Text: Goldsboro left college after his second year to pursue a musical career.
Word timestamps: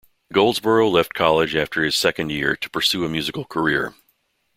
Goldsboro 0.33 0.89
left 0.89 1.13
college 1.13 1.55
after 1.55 1.83
his 1.83 1.95
second 1.95 2.31
year 2.31 2.55
to 2.55 2.69
pursue 2.71 3.05
a 3.05 3.07
musical 3.07 3.45
career. 3.45 3.93